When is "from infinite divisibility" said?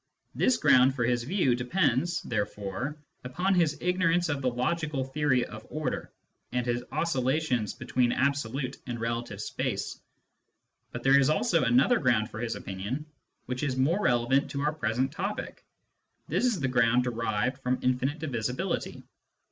17.61-19.03